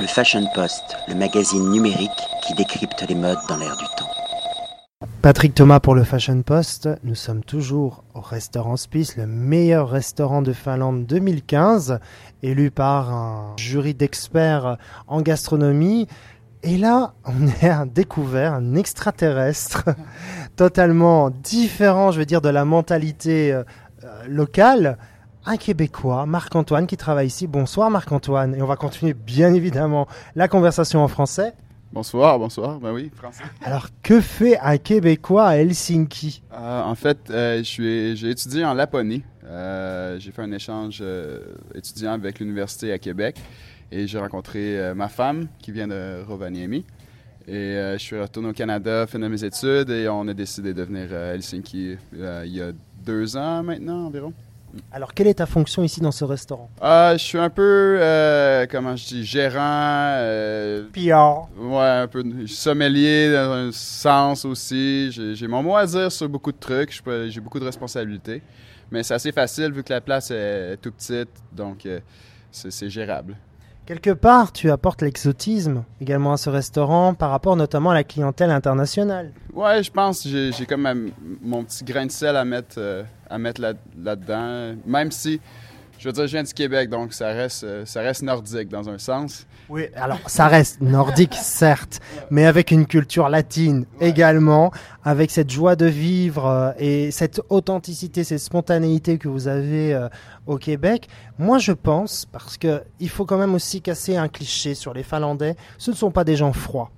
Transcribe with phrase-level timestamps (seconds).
[0.00, 2.10] Le Fashion Post, le magazine numérique
[2.46, 5.08] qui décrypte les modes dans l'air du temps.
[5.22, 6.88] Patrick Thomas pour le Fashion Post.
[7.02, 11.98] Nous sommes toujours au restaurant Spice, le meilleur restaurant de Finlande 2015,
[12.44, 14.78] élu par un jury d'experts
[15.08, 16.06] en gastronomie.
[16.62, 19.82] Et là, on est découvert, un extraterrestre,
[20.56, 23.64] totalement différent, je veux dire, de la mentalité euh,
[24.28, 24.96] locale.
[25.50, 27.46] Un Québécois, Marc-Antoine, qui travaille ici.
[27.46, 28.54] Bonsoir Marc-Antoine.
[28.54, 30.06] Et on va continuer, bien évidemment,
[30.36, 31.54] la conversation en français.
[31.90, 32.78] Bonsoir, bonsoir.
[32.78, 33.44] Ben oui, français.
[33.64, 36.42] Alors, que fait un Québécois à Helsinki?
[36.52, 39.22] Euh, en fait, euh, j'ai étudié en Laponie.
[39.42, 41.02] Euh, j'ai fait un échange
[41.74, 43.40] étudiant avec l'université à Québec
[43.90, 46.84] et j'ai rencontré ma femme qui vient de Rovaniemi.
[47.48, 50.82] Et euh, je suis retourné au Canada, fait mes études et on a décidé de
[50.82, 52.72] venir à Helsinki euh, il y a
[53.06, 54.34] deux ans maintenant environ.
[54.92, 56.70] Alors, quelle est ta fonction ici dans ce restaurant?
[56.82, 59.58] Euh, je suis un peu, euh, comment je dis, gérant.
[59.60, 61.48] euh, PR.
[61.58, 65.10] Ouais, un peu sommelier dans un sens aussi.
[65.34, 67.02] J'ai mon mot à dire sur beaucoup de trucs.
[67.28, 68.42] J'ai beaucoup de responsabilités.
[68.90, 71.30] Mais c'est assez facile vu que la place est tout petite.
[71.52, 72.00] Donc, euh,
[72.50, 73.36] c'est gérable.
[73.88, 78.50] Quelque part, tu apportes l'exotisme également à ce restaurant par rapport notamment à la clientèle
[78.50, 79.32] internationale.
[79.54, 81.10] Ouais, je pense j'ai comme
[81.42, 83.02] mon petit grain de sel à mettre, euh,
[83.38, 84.76] mettre là- là-dedans.
[84.84, 85.40] Même si,
[85.98, 88.88] je veux dire, je viens du Québec, donc ça reste, euh, ça reste nordique dans
[88.88, 89.46] un sens.
[89.68, 94.70] Oui, alors ça reste nordique, certes, mais avec une culture latine également,
[95.04, 100.08] avec cette joie de vivre euh, et cette authenticité, cette spontanéité que vous avez euh,
[100.46, 101.08] au Québec.
[101.38, 105.02] Moi, je pense, parce que il faut quand même aussi casser un cliché sur les
[105.02, 106.90] Finlandais, ce ne sont pas des gens froids.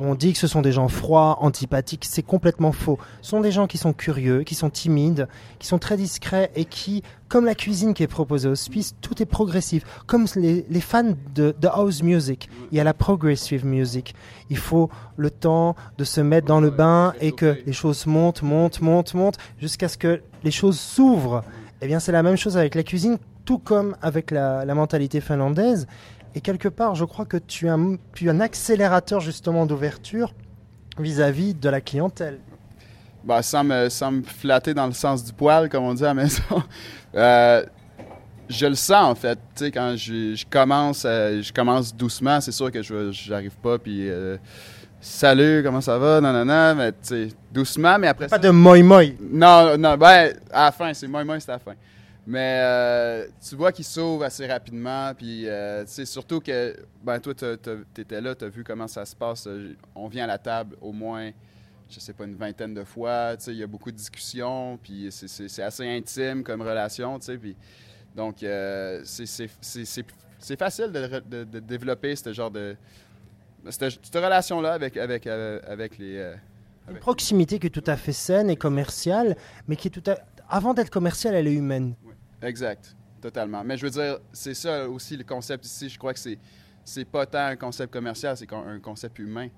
[0.00, 2.98] On dit que ce sont des gens froids, antipathiques, c'est complètement faux.
[3.20, 6.64] Ce sont des gens qui sont curieux, qui sont timides, qui sont très discrets et
[6.64, 9.84] qui, comme la cuisine qui est proposée au Spice, tout est progressif.
[10.06, 14.14] Comme les, les fans de, de house music, il y a la progressive music.
[14.50, 18.42] Il faut le temps de se mettre dans le bain et que les choses montent,
[18.42, 21.42] montent, montent, montent, jusqu'à ce que les choses s'ouvrent.
[21.80, 25.20] Eh bien, c'est la même chose avec la cuisine, tout comme avec la, la mentalité
[25.20, 25.86] finlandaise.
[26.34, 30.32] Et quelque part, je crois que tu as un accélérateur justement d'ouverture
[30.98, 32.38] vis-à-vis de la clientèle.
[33.24, 36.08] Bah, sans, me, sans me flatter dans le sens du poil, comme on dit à
[36.08, 36.42] la maison.
[37.14, 37.62] Euh,
[38.48, 39.38] je le sens, en fait.
[39.54, 43.54] Tu sais, quand je, je commence, euh, je commence doucement, c'est sûr que je j'arrive
[43.62, 44.38] pas, puis euh,
[44.98, 48.42] salut, comment ça va, non, non, non, mais tu sais, doucement, mais après Pas ça-
[48.42, 49.02] de moi moi.
[49.30, 51.74] Non, non, ben, à la fin, c'est moi, moi, c'est à la fin.
[52.26, 57.18] Mais euh, tu vois qu'il s'ouvre assez rapidement, puis euh, tu sais, surtout que, ben,
[57.18, 57.56] toi, t'as-
[57.92, 59.46] t'étais là, t'as vu comment ça se passe.
[59.48, 61.32] euh, On vient à la table au moins,
[61.90, 65.08] je sais pas, une vingtaine de fois, tu il y a beaucoup de discussions, puis
[65.10, 67.56] c'est- c'est c'est assez intime comme relation, tu puis
[68.14, 70.06] donc euh, c'est- c'est c'est- c'est-
[70.38, 72.76] c'est facile de, de- de développer ce genre de,
[73.70, 76.16] cette, relation-là avec, avec, euh, avec les...
[76.18, 76.34] euh,
[76.88, 79.36] Une proximité qui est tout à fait saine et commerciale,
[79.68, 80.16] mais qui est tout à...
[80.52, 81.94] Avant d'être commerciale, elle est humaine.
[82.42, 83.64] Exact, totalement.
[83.64, 85.88] Mais je veux dire, c'est ça aussi le concept ici.
[85.88, 86.38] Je crois que c'est
[86.84, 89.48] c'est pas tant un concept commercial, c'est un concept humain.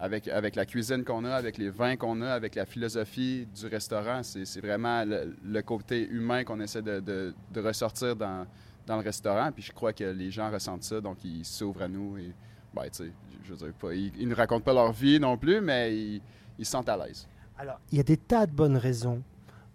[0.00, 3.66] Avec, avec la cuisine qu'on a, avec les vins qu'on a, avec la philosophie du
[3.66, 8.46] restaurant, c'est vraiment le, le côté humain qu'on essaie de, de- de ressortir dans,
[8.86, 9.50] dans le restaurant.
[9.50, 12.16] Puis je crois que les gens ressentent ça, donc ils s'ouvrent à nous.
[12.18, 12.32] Et,
[12.74, 13.12] ben, tu sais,
[13.44, 16.22] je veux dire, pas, ils, ils ne racontent pas leur vie non plus, mais ils,
[16.58, 17.26] ils se sentent à l'aise.
[17.58, 19.20] Alors, il y a des tas de bonnes raisons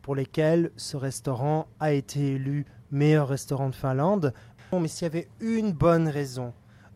[0.04, 4.34] pour lesquelles ce restaurant a été élu meilleur restaurant de Finlande.
[4.70, 6.54] Bon, mais s'il y avait une bonne raison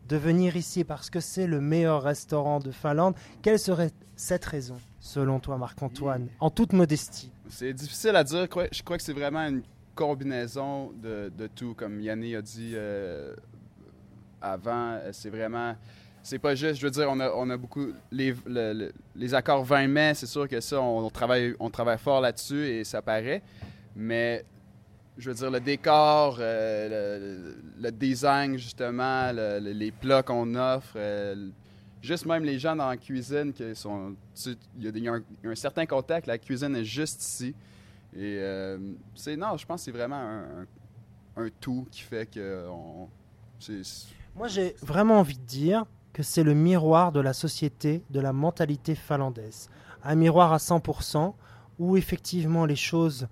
[0.08, 4.76] de venir ici parce que c'est le meilleur restaurant de Finlande, quelle serait cette raison,
[5.00, 7.32] selon toi, Marc-Antoine, en toute modestie?
[7.48, 8.46] C'est difficile à dire.
[8.72, 9.62] Je crois que c'est vraiment une
[9.94, 11.74] combinaison de, de tout.
[11.74, 13.34] Comme Yannick a dit euh,
[14.40, 15.74] avant, euh, c'est vraiment.
[16.28, 17.86] C'est pas juste, je veux dire, on a, on a beaucoup.
[18.12, 21.96] Les, le- le- les accords 20 mai, c'est sûr que ça, on, travaille, on travaille
[21.96, 23.40] fort là-dessus et ça paraît.
[23.96, 24.44] Mais
[25.16, 30.92] je veux dire, le décor, euh, le, design, justement, le- le- les plats qu'on offre,
[30.96, 31.48] euh,
[32.02, 34.14] juste même les gens dans la cuisine qui sont.
[34.78, 37.54] Il y, a un, un certain contact, la cuisine est juste ici.
[38.14, 38.76] Et euh,
[39.14, 39.34] c'est.
[39.34, 40.66] Non, je pense que c'est vraiment un,
[41.42, 42.66] un- tout qui fait que.
[42.68, 43.08] On,
[44.36, 48.32] Moi, j'ai vraiment envie de dire que c'est le miroir de la société, de la
[48.32, 49.68] mentalité finlandaise.
[50.02, 51.34] Un miroir à 100%
[51.78, 53.28] où effectivement les choses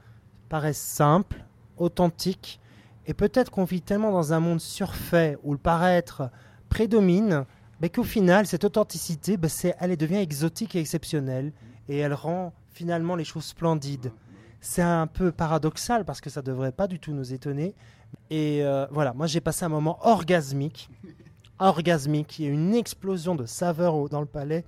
[0.48, 1.44] paraissent simples,
[1.76, 2.60] authentiques,
[3.06, 6.30] et peut-être qu'on vit tellement dans un monde surfait où le paraître
[6.68, 7.44] prédomine,
[7.80, 11.52] mais qu'au final, cette authenticité, ben, c'est, elle devient exotique et exceptionnelle,
[11.88, 14.12] et elle rend finalement les choses splendides.
[14.60, 17.74] C'est un peu paradoxal parce que ça devrait pas du tout nous étonner.
[18.30, 20.90] Et euh, voilà, moi j'ai passé un moment orgasmique
[21.58, 22.38] orgasmique.
[22.38, 24.64] Il y a une explosion de saveurs dans le palais.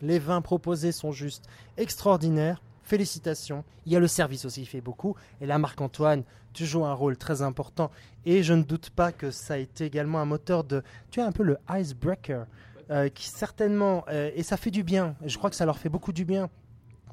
[0.00, 1.46] Les vins proposés sont juste
[1.76, 2.62] extraordinaires.
[2.82, 3.64] Félicitations.
[3.86, 5.16] Il y a le service aussi, il fait beaucoup.
[5.40, 6.22] Et là, Marc-Antoine,
[6.52, 7.90] tu joues un rôle très important.
[8.26, 10.82] Et je ne doute pas que ça a été également un moteur de.
[11.10, 12.46] Tu es un peu le icebreaker.
[12.90, 14.04] Euh, qui certainement.
[14.08, 15.16] Euh, et ça fait du bien.
[15.24, 16.50] Je crois que ça leur fait beaucoup du bien.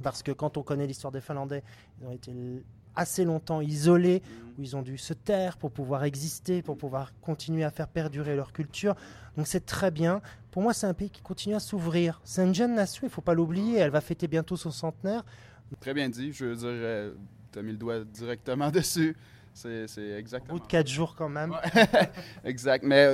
[0.04, 1.64] Parce que quand on connaît l'histoire des Finlandais,
[2.00, 2.34] ils ont été
[2.96, 4.22] assez longtemps isolés,
[4.58, 8.36] où ils ont dû se taire pour pouvoir exister, pour pouvoir continuer à faire perdurer
[8.36, 8.96] leur culture.
[9.38, 10.22] Donc c'est très bien.
[10.52, 12.22] Pour moi, c'est un pays qui continue à s'ouvrir.
[12.24, 13.78] C'est une jeune nation, il ne faut pas l'oublier.
[13.80, 15.24] Elle va fêter bientôt son centenaire.
[15.80, 16.34] Très bien dit.
[16.34, 17.14] Je veux dire, euh,
[17.52, 19.16] tu as mis le doigt directement dessus.
[19.54, 19.86] C'est
[20.18, 20.56] exactement.
[20.56, 21.54] Au bout de quatre jours quand même.
[22.44, 22.84] exact.
[22.86, 23.14] Mais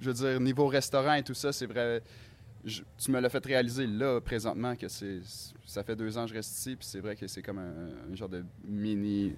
[0.00, 2.02] je veux dire, niveau restaurant et tout ça, c'est vrai.
[2.64, 5.20] Tu me l'as fait réaliser là, présentement, que c'est
[5.64, 8.14] ça fait deux ans que je reste ici, puis c'est vrai que c'est comme un,
[8.14, 9.34] genre de mini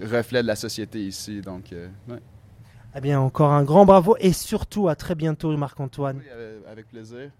[0.00, 1.40] reflet de la société ici.
[1.40, 1.88] Donc, euh,
[2.94, 6.18] Eh bien, encore un grand bravo et surtout à très bientôt, Marc-Antoine.
[6.18, 7.30] Oui, avec plaisir.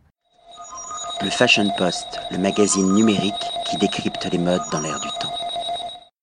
[1.23, 3.35] Le Fashion Post, le magazine numérique
[3.67, 5.44] qui décrypte les modes dans l'air du temps.